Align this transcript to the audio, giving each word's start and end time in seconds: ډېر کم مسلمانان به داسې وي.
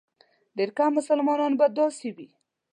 ډېر 0.57 0.69
کم 0.77 0.91
مسلمانان 0.97 1.51
به 1.59 1.65
داسې 1.79 2.09
وي. 2.15 2.29